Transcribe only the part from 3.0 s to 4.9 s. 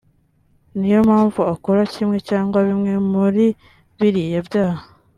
muri biriya ibyaha